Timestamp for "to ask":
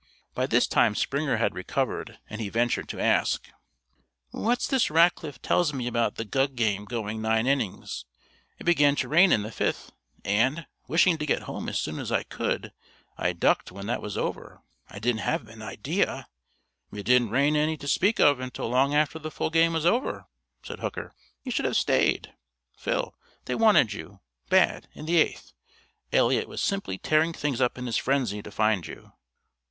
2.89-3.47